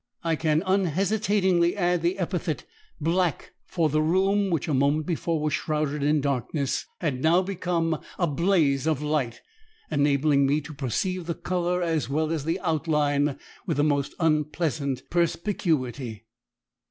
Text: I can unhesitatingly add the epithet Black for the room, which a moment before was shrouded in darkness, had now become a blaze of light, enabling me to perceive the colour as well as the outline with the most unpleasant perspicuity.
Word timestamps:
I 0.23 0.35
can 0.35 0.63
unhesitatingly 0.65 1.77
add 1.77 2.01
the 2.01 2.17
epithet 2.17 2.63
Black 2.99 3.53
for 3.67 3.87
the 3.87 4.01
room, 4.01 4.49
which 4.49 4.67
a 4.67 4.73
moment 4.73 5.05
before 5.05 5.39
was 5.39 5.53
shrouded 5.53 6.01
in 6.01 6.21
darkness, 6.21 6.87
had 7.01 7.21
now 7.21 7.43
become 7.43 8.01
a 8.17 8.25
blaze 8.25 8.87
of 8.87 9.03
light, 9.03 9.41
enabling 9.91 10.47
me 10.47 10.59
to 10.61 10.73
perceive 10.73 11.27
the 11.27 11.35
colour 11.35 11.83
as 11.83 12.09
well 12.09 12.31
as 12.31 12.45
the 12.45 12.59
outline 12.61 13.37
with 13.67 13.77
the 13.77 13.83
most 13.83 14.15
unpleasant 14.19 15.03
perspicuity. 15.11 16.25